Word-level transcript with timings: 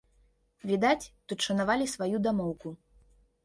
Відаць, 0.69 1.11
тут 1.31 1.45
шанавалі 1.49 1.89
сваю 1.95 2.25
дамоўку. 2.31 2.69